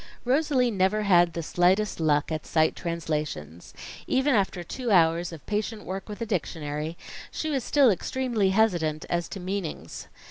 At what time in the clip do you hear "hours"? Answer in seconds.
4.89-5.31